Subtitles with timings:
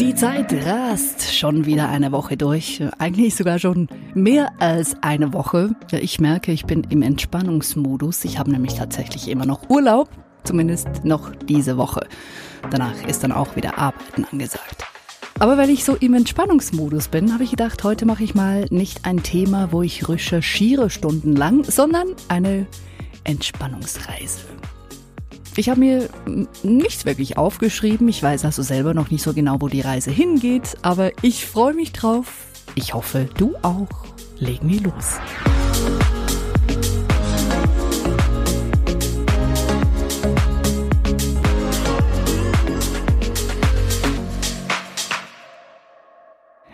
[0.00, 2.82] Die Zeit rast schon wieder eine Woche durch.
[2.98, 5.76] Eigentlich sogar schon mehr als eine Woche.
[5.90, 8.24] Ich merke, ich bin im Entspannungsmodus.
[8.24, 10.10] Ich habe nämlich tatsächlich immer noch Urlaub.
[10.44, 12.06] Zumindest noch diese Woche.
[12.70, 14.84] Danach ist dann auch wieder Arbeiten angesagt.
[15.38, 19.04] Aber weil ich so im Entspannungsmodus bin, habe ich gedacht, heute mache ich mal nicht
[19.04, 22.66] ein Thema, wo ich recherchiere stundenlang, sondern eine
[23.24, 24.40] Entspannungsreise.
[25.54, 26.08] Ich habe mir
[26.62, 28.08] nichts wirklich aufgeschrieben.
[28.08, 31.74] Ich weiß also selber noch nicht so genau, wo die Reise hingeht, aber ich freue
[31.74, 32.46] mich drauf.
[32.74, 33.88] Ich hoffe, du auch.
[34.38, 35.18] Legen wir los.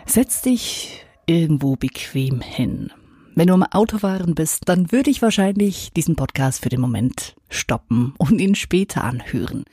[0.05, 2.91] Setz dich irgendwo bequem hin.
[3.39, 8.13] Wenn du am Autofahren bist, dann würde ich wahrscheinlich diesen Podcast für den Moment stoppen
[8.17, 9.63] und ihn später anhören.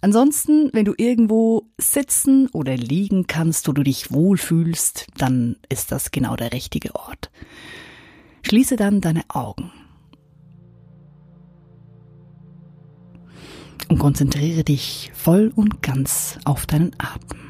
[0.00, 6.12] Ansonsten, wenn du irgendwo sitzen oder liegen kannst, wo du dich wohlfühlst, dann ist das
[6.12, 7.32] genau der richtige Ort.
[8.42, 9.72] Schließe dann deine Augen.
[13.88, 17.40] Und konzentriere dich voll und ganz auf deinen Atem.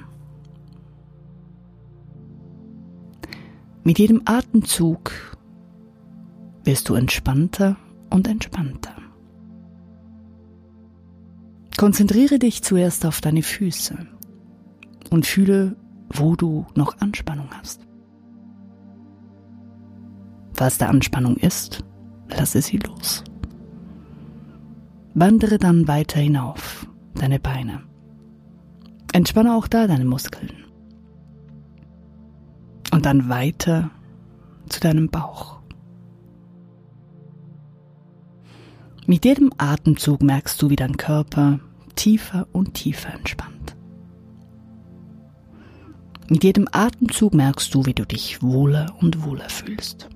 [3.84, 5.36] Mit jedem Atemzug
[6.69, 7.78] wirst du entspannter
[8.11, 8.94] und entspannter.
[11.78, 13.97] Konzentriere dich zuerst auf deine Füße
[15.08, 15.77] und fühle,
[16.10, 17.80] wo du noch Anspannung hast.
[20.56, 21.84] Was da Anspannung ist,
[22.28, 23.25] lasse sie los.
[25.14, 27.80] Wandere dann weiter hinauf, deine Beine.
[29.14, 30.66] Entspanne auch da deine Muskeln.
[32.92, 33.88] Und dann weiter
[34.69, 35.58] zu deinem Bauch.
[39.09, 41.61] Mit jedem Atemzug merkst du, wie dein Körper
[41.95, 43.75] tiefer und tiefer entspannt.
[46.28, 50.11] Mit jedem Atemzug merkst du, wie du dich wohler und wohler fühlst.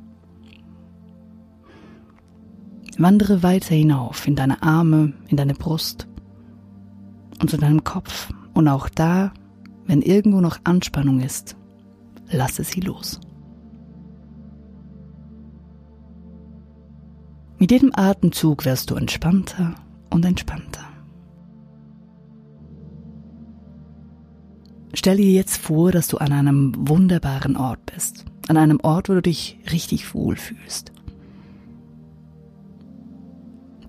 [2.98, 6.06] Wandere weiter hinauf in deine Arme, in deine Brust
[7.40, 8.30] und zu deinem Kopf.
[8.52, 9.32] Und auch da,
[9.86, 11.56] wenn irgendwo noch Anspannung ist,
[12.30, 13.21] lasse sie los.
[17.62, 19.76] Mit jedem Atemzug wirst du entspannter
[20.10, 20.82] und entspannter.
[24.94, 28.24] Stell dir jetzt vor, dass du an einem wunderbaren Ort bist.
[28.48, 30.90] An einem Ort, wo du dich richtig wohl fühlst.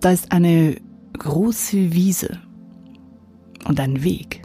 [0.02, 0.80] Da ist eine
[1.18, 2.38] große Wiese
[3.68, 4.44] und ein Weg.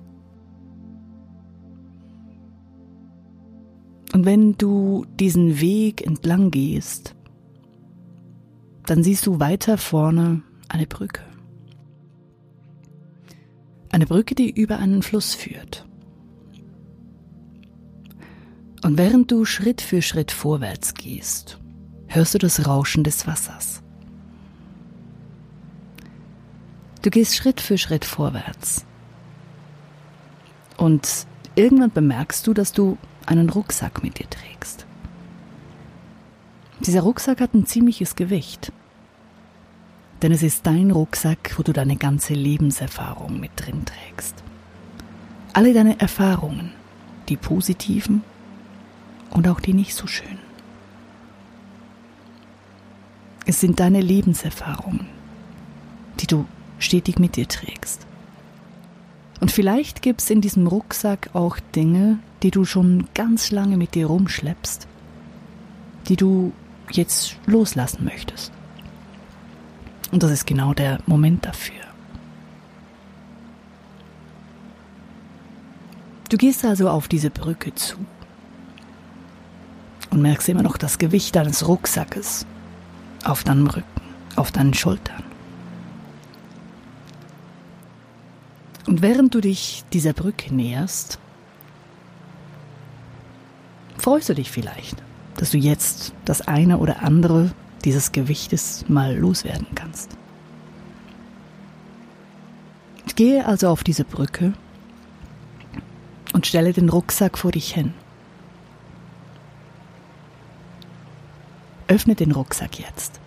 [4.15, 7.15] Und wenn du diesen Weg entlang gehst,
[8.89, 11.23] dann siehst du weiter vorne eine Brücke.
[13.91, 15.87] Eine Brücke, die über einen Fluss führt.
[18.83, 21.59] Und während du Schritt für Schritt vorwärts gehst,
[22.07, 23.83] hörst du das Rauschen des Wassers.
[27.03, 28.87] Du gehst Schritt für Schritt vorwärts.
[30.79, 31.27] Und
[31.57, 34.87] irgendwann bemerkst du, dass du einen Rucksack mit dir trägst.
[36.81, 38.73] Dieser Rucksack hat ein ziemliches Gewicht.
[40.23, 44.35] Denn es ist dein Rucksack, wo du deine ganze Lebenserfahrung mit drin trägst.
[45.53, 46.73] Alle deine Erfahrungen,
[47.29, 48.23] die positiven
[49.31, 50.39] und auch die nicht so schönen.
[53.47, 55.07] Es sind deine Lebenserfahrungen,
[56.21, 56.45] die du
[56.79, 58.07] stetig mit dir trägst.
[59.41, 63.95] Und vielleicht gibt es in diesem Rucksack auch Dinge, die du schon ganz lange mit
[63.95, 64.87] dir rumschleppst,
[66.09, 66.53] die du
[66.91, 68.53] jetzt loslassen möchtest.
[70.11, 71.83] Und das ist genau der Moment dafür.
[76.29, 77.97] Du gehst also auf diese Brücke zu
[80.11, 82.47] und merkst immer noch das Gewicht deines Rucksackes
[83.25, 84.01] auf deinem Rücken,
[84.37, 85.23] auf deinen Schultern.
[88.87, 91.19] Und während du dich dieser Brücke näherst,
[93.99, 95.03] freust du dich vielleicht,
[95.37, 97.51] dass du jetzt das eine oder andere
[97.85, 100.17] dieses Gewichtes mal loswerden kannst.
[103.19, 104.53] Gehe also auf diese Brücke
[106.33, 107.93] und stelle den Rucksack vor dich hin.
[111.89, 113.19] Öffne den Rucksack jetzt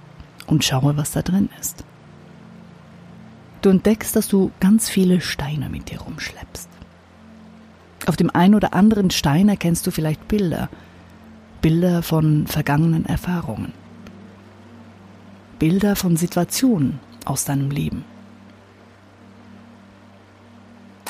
[0.47, 1.83] und schaue, was da drin ist.
[3.61, 6.69] Du entdeckst, dass du ganz viele Steine mit dir rumschleppst.
[8.05, 10.69] Auf dem einen oder anderen Stein erkennst du vielleicht Bilder,
[11.61, 13.73] Bilder von vergangenen Erfahrungen.
[15.61, 18.03] Bilder von Situationen aus deinem Leben.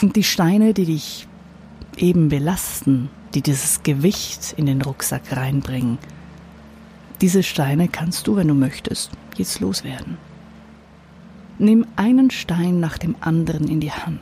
[0.01, 1.25] Und die Steine, die dich
[1.95, 5.99] eben belasten, die dieses Gewicht in den Rucksack reinbringen,
[7.21, 10.17] diese Steine kannst du, wenn du möchtest, jetzt loswerden.
[11.57, 14.19] Nimm einen Stein nach dem anderen in die Hand.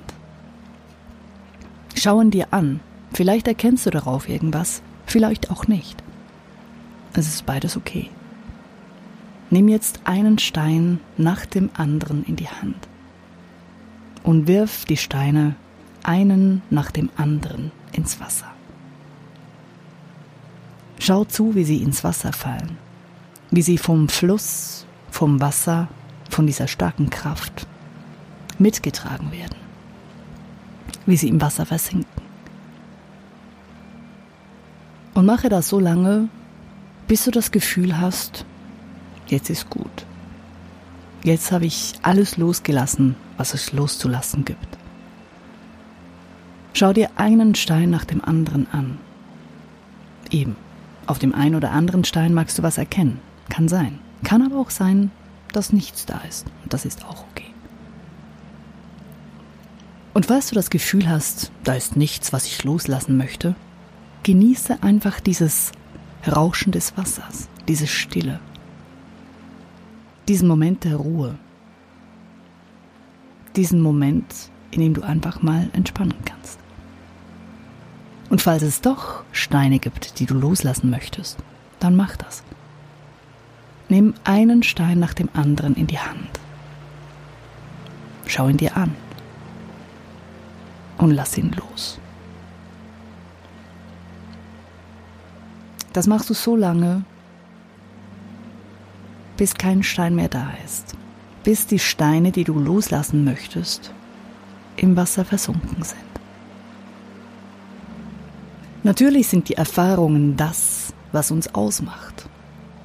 [1.96, 2.82] Schau ihn dir an.
[3.14, 6.04] Vielleicht erkennst du darauf irgendwas, vielleicht auch nicht.
[7.14, 8.12] Es ist beides okay.
[9.52, 12.88] Nimm jetzt einen Stein nach dem anderen in die Hand
[14.24, 15.56] und wirf die Steine
[16.04, 18.48] einen nach dem anderen ins Wasser.
[21.00, 22.78] Schau zu, wie sie ins Wasser fallen,
[23.50, 25.88] wie sie vom Fluss, vom Wasser,
[26.30, 27.66] von dieser starken Kraft
[28.60, 29.56] mitgetragen werden,
[31.06, 32.22] wie sie im Wasser versinken.
[35.16, 36.30] Und mache das so lange,
[37.08, 38.46] bis du das Gefühl hast,
[39.30, 40.06] jetzt ist gut.
[41.24, 44.78] Jetzt habe ich alles losgelassen, was es loszulassen gibt.
[46.74, 48.98] Schau dir einen Stein nach dem anderen an.
[50.32, 50.56] Eben,
[51.08, 53.20] auf dem einen oder anderen Stein magst du was erkennen.
[53.50, 54.00] Kann sein.
[54.24, 55.12] Kann aber auch sein,
[55.52, 56.46] dass nichts da ist.
[56.64, 57.46] Und das ist auch okay.
[60.14, 63.56] Und falls du das Gefühl hast, da ist nichts, was ich loslassen möchte,
[64.24, 65.72] genieße einfach dieses
[66.28, 68.40] Rauschen des Wassers, diese Stille,
[70.30, 71.36] diesen Moment der Ruhe,
[73.56, 76.60] diesen Moment, in dem du einfach mal entspannen kannst.
[78.30, 81.40] Und falls es doch Steine gibt, die du loslassen möchtest,
[81.80, 82.44] dann mach das.
[83.90, 86.40] Nimm einen Stein nach dem anderen in die Hand.
[88.28, 88.94] Schau ihn dir an
[91.00, 92.00] und lass ihn los.
[95.92, 97.04] Das machst du so lange,
[99.40, 100.94] bis kein Stein mehr da ist,
[101.44, 103.92] bis die Steine, die du loslassen möchtest,
[104.76, 106.00] im Wasser versunken sind.
[108.84, 112.30] Natürlich sind die Erfahrungen das, was uns ausmacht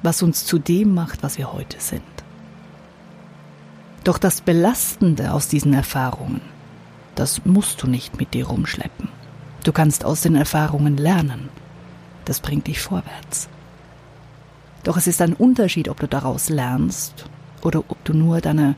[0.05, 2.03] was uns zu dem macht, was wir heute sind.
[4.05, 6.41] Doch das Belastende aus diesen Erfahrungen,
[7.15, 9.09] das musst du nicht mit dir rumschleppen.
[9.63, 11.49] Du kannst aus den Erfahrungen lernen.
[12.23, 13.49] Das bringt dich vorwärts.
[14.85, 17.25] Doch es ist ein Unterschied, ob du daraus lernst
[17.63, 18.75] oder ob du nur deine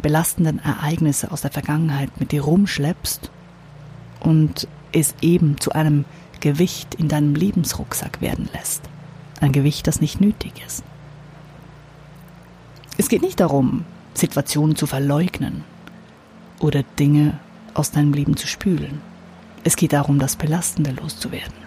[0.00, 3.30] belastenden Ereignisse aus der Vergangenheit mit dir rumschleppst
[4.20, 6.04] und es eben zu einem
[6.38, 8.82] Gewicht in deinem Lebensrucksack werden lässt.
[9.40, 10.84] Ein Gewicht, das nicht nötig ist.
[12.96, 15.64] Es geht nicht darum, Situationen zu verleugnen
[16.60, 17.40] oder Dinge
[17.74, 19.00] aus deinem Leben zu spülen.
[19.64, 21.58] Es geht darum, das Belastende loszuwerden.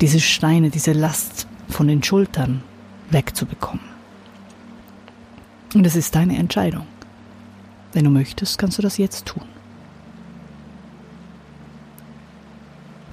[0.00, 2.62] Diese Steine, diese Last von den Schultern
[3.10, 3.84] wegzubekommen.
[5.74, 6.86] Und es ist deine Entscheidung.
[7.92, 9.44] Wenn du möchtest, kannst du das jetzt tun.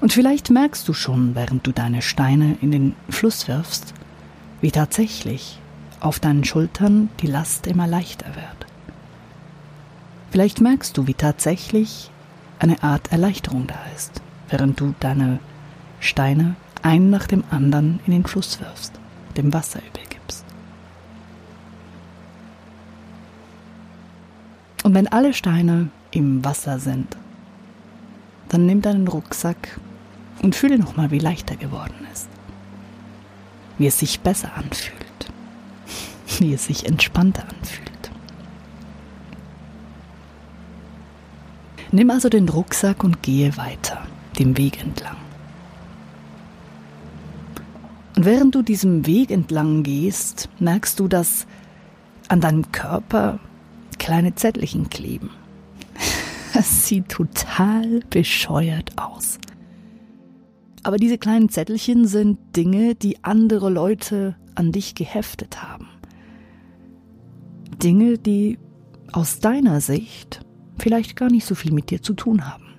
[0.00, 3.92] Und vielleicht merkst du schon, während du deine Steine in den Fluss wirfst,
[4.62, 5.58] wie tatsächlich
[6.00, 8.66] auf deinen Schultern die Last immer leichter wird.
[10.30, 12.10] Vielleicht merkst du, wie tatsächlich
[12.58, 15.38] eine Art Erleichterung da ist, während du deine
[15.98, 18.92] Steine einen nach dem anderen in den Fluss wirfst,
[19.36, 20.44] dem Wasser übergibst.
[24.82, 27.16] Und wenn alle Steine im Wasser sind,
[28.48, 29.78] dann nimm deinen Rucksack
[30.42, 32.28] und fühle nochmal, wie leicht er geworden ist.
[33.78, 34.96] Wie es sich besser anfühlt.
[36.38, 38.10] Wie es sich entspannter anfühlt.
[41.92, 44.06] Nimm also den Rucksack und gehe weiter,
[44.38, 45.16] dem Weg entlang.
[48.20, 51.46] Und während du diesem Weg entlang gehst, merkst du, dass
[52.28, 53.40] an deinem Körper
[53.98, 55.30] kleine Zettelchen kleben.
[56.52, 59.38] Es sieht total bescheuert aus.
[60.82, 65.88] Aber diese kleinen Zettelchen sind Dinge, die andere Leute an dich geheftet haben.
[67.82, 68.58] Dinge, die
[69.12, 70.42] aus deiner Sicht
[70.76, 72.69] vielleicht gar nicht so viel mit dir zu tun haben.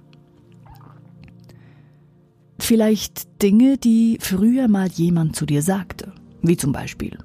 [2.71, 7.17] Vielleicht Dinge, die früher mal jemand zu dir sagte, wie zum Beispiel,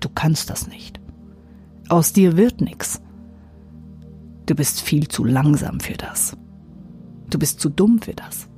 [0.00, 1.00] du kannst das nicht.
[1.88, 3.00] Aus dir wird nichts.
[4.46, 6.36] Du bist viel zu langsam für das.
[7.30, 8.48] Du bist zu dumm für das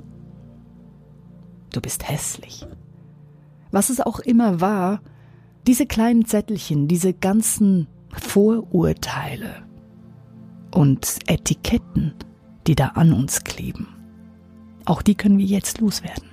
[1.75, 2.67] du bist hässlich.
[3.71, 5.01] Was es auch immer war,
[5.67, 9.65] diese kleinen Zettelchen, diese ganzen Vorurteile
[10.73, 12.15] und Etiketten,
[12.67, 13.89] die da an uns kleben,
[14.85, 16.31] auch die können wir jetzt loswerden.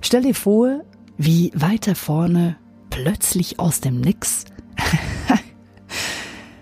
[0.00, 0.82] Stell dir vor,
[1.16, 2.56] wie weiter vorne
[2.90, 4.44] plötzlich aus dem Nix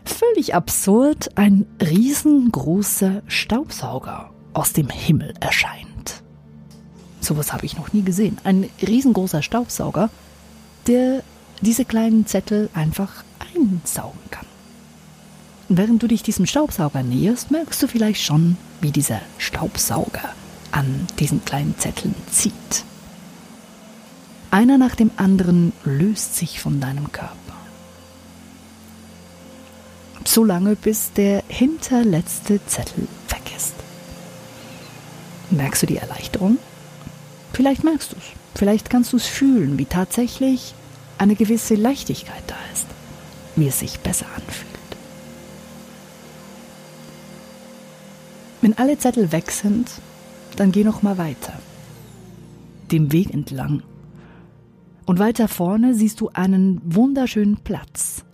[0.04, 6.22] völlig absurd ein riesengroßer Staubsauger aus dem Himmel erscheint.
[7.20, 8.38] Sowas habe ich noch nie gesehen.
[8.44, 10.10] Ein riesengroßer Staubsauger,
[10.86, 11.22] der
[11.60, 14.46] diese kleinen Zettel einfach einsaugen kann.
[15.72, 20.34] Während du dich diesem Staubsauger näherst, merkst du vielleicht schon, wie dieser Staubsauger
[20.72, 22.84] an diesen kleinen Zetteln zieht.
[24.50, 27.36] Einer nach dem anderen löst sich von deinem Körper.
[30.24, 33.74] So lange, bis der hinterletzte Zettel weg ist.
[35.50, 36.58] Merkst du die Erleichterung?
[37.52, 38.24] Vielleicht merkst du es.
[38.56, 40.74] Vielleicht kannst du es fühlen, wie tatsächlich
[41.16, 42.86] eine gewisse Leichtigkeit da ist,
[43.54, 44.69] wie es sich besser anfühlt.
[48.60, 49.90] Wenn alle Zettel weg sind,
[50.56, 51.54] dann geh noch mal weiter.
[52.92, 53.82] Dem Weg entlang.
[55.06, 58.24] Und weiter vorne siehst du einen wunderschönen Platz.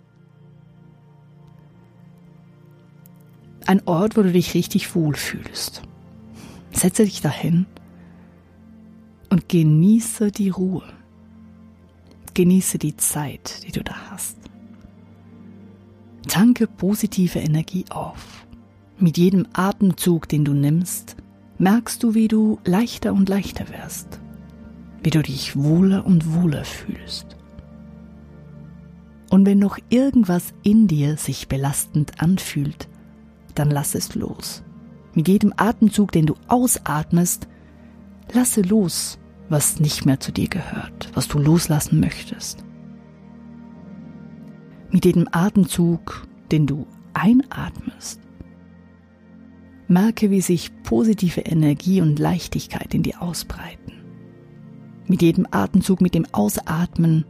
[3.65, 5.81] Ein Ort, wo du dich richtig wohlfühlst.
[6.71, 7.65] Setze dich dahin
[9.29, 10.83] und genieße die Ruhe.
[12.33, 14.37] Genieße die Zeit, die du da hast.
[16.27, 18.46] Tanke positive Energie auf.
[18.99, 21.17] Mit jedem Atemzug, den du nimmst,
[21.59, 24.19] merkst du, wie du leichter und leichter wirst,
[25.03, 27.37] wie du dich wohler und wohler fühlst.
[29.29, 32.87] Und wenn noch irgendwas in dir sich belastend anfühlt,
[33.53, 34.63] dann lass es los.
[35.13, 37.47] Mit jedem Atemzug, den du ausatmest,
[38.33, 42.63] lasse los, was nicht mehr zu dir gehört, was du loslassen möchtest.
[44.89, 48.21] Mit jedem Atemzug, den du einatmest,
[49.87, 53.93] merke, wie sich positive Energie und Leichtigkeit in dir ausbreiten.
[55.07, 57.25] Mit jedem Atemzug, mit dem Ausatmen,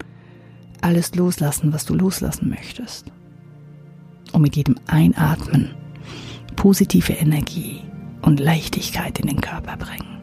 [0.82, 3.12] alles loslassen, was du loslassen möchtest.
[4.34, 5.76] Und mit jedem Einatmen
[6.58, 7.82] positive Energie
[8.22, 10.18] und Leichtigkeit in den Körper bringen.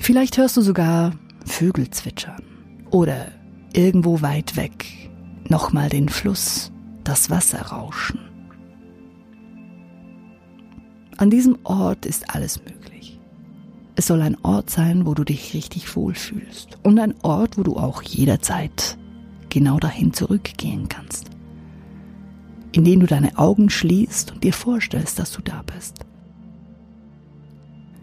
[0.00, 1.12] Vielleicht hörst du sogar
[1.46, 2.42] Vögel zwitschern
[2.90, 3.28] oder
[3.72, 4.86] irgendwo weit weg
[5.48, 6.72] nochmal den Fluss,
[7.04, 8.18] das Wasser rauschen.
[11.16, 13.20] An diesem Ort ist alles möglich.
[13.94, 17.76] Es soll ein Ort sein, wo du dich richtig wohlfühlst und ein Ort, wo du
[17.76, 18.98] auch jederzeit
[19.48, 21.30] genau dahin zurückgehen kannst,
[22.72, 26.00] indem du deine Augen schließt und dir vorstellst, dass du da bist.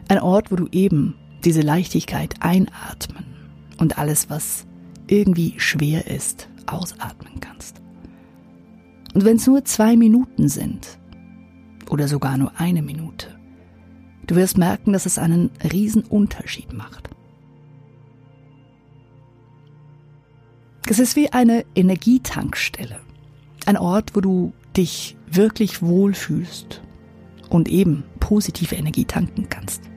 [0.08, 3.26] Ein Ort, wo du eben diese Leichtigkeit einatmen
[3.78, 4.66] und alles, was
[5.08, 7.81] irgendwie schwer ist, ausatmen kannst.
[9.14, 11.00] Und wenn es nur zwei Minuten sind
[11.90, 13.28] oder sogar nur eine Minute,
[14.28, 17.10] du wirst merken, dass es einen riesen Unterschied macht.
[20.88, 23.00] Es ist wie eine Energietankstelle,
[23.66, 26.82] ein Ort, wo du dich wirklich wohlfühlst
[27.50, 29.92] und eben positive Energie tanken kannst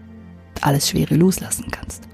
[0.64, 2.09] alles Schwere loslassen kannst.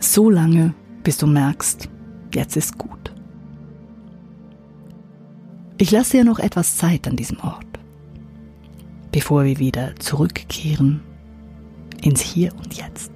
[0.00, 1.88] So lange, bis du merkst,
[2.34, 3.01] jetzt ist gut.
[5.78, 7.66] Ich lasse dir noch etwas Zeit an diesem Ort,
[9.10, 11.00] bevor wir wieder zurückkehren
[12.02, 13.11] ins Hier und Jetzt.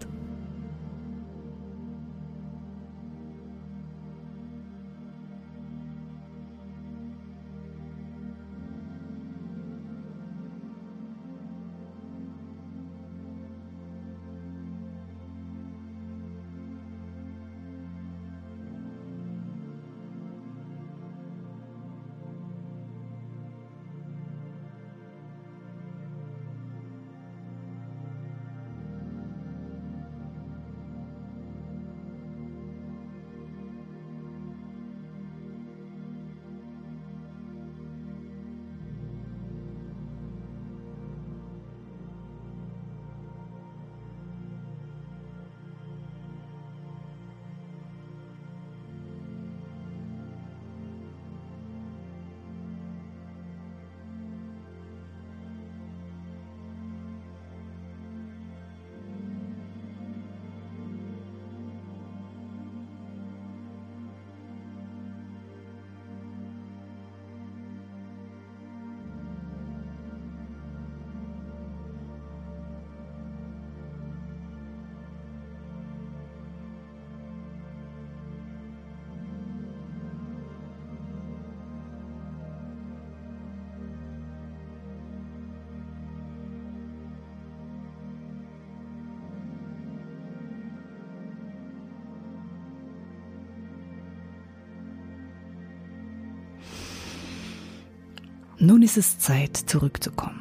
[98.67, 100.41] Nun ist es Zeit, zurückzukommen.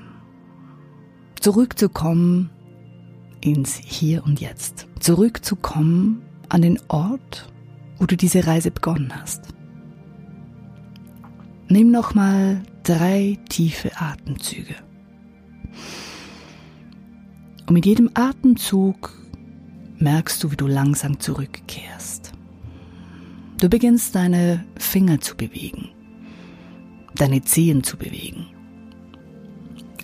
[1.40, 2.50] Zurückzukommen
[3.40, 4.88] ins Hier und Jetzt.
[5.00, 7.54] Zurückzukommen an den Ort,
[8.00, 9.44] wo du diese Reise begonnen hast.
[11.68, 14.74] Nimm nochmal drei tiefe Atemzüge.
[17.68, 19.14] Und mit jedem Atemzug
[20.00, 22.32] merkst du, wie du langsam zurückkehrst.
[23.60, 25.90] Du beginnst deine Finger zu bewegen,
[27.16, 28.48] deine Zehen zu bewegen,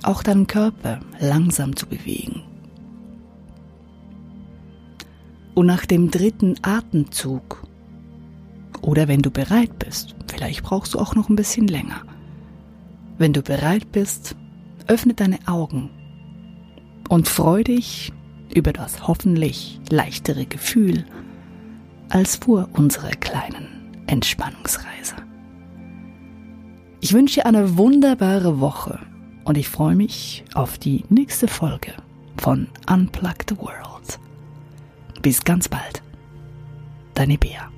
[0.03, 2.43] auch deinen Körper langsam zu bewegen.
[5.53, 7.63] Und nach dem dritten Atemzug,
[8.81, 12.01] oder wenn du bereit bist, vielleicht brauchst du auch noch ein bisschen länger,
[13.17, 14.35] wenn du bereit bist,
[14.87, 15.89] öffne deine Augen
[17.09, 18.11] und freu dich
[18.55, 21.05] über das hoffentlich leichtere Gefühl
[22.09, 25.15] als vor unserer kleinen Entspannungsreise.
[27.03, 28.99] Ich wünsche dir eine wunderbare Woche
[29.43, 31.93] und ich freue mich auf die nächste Folge
[32.37, 34.19] von Unplugged World.
[35.23, 36.03] Bis ganz bald.
[37.15, 37.71] Deine Bea.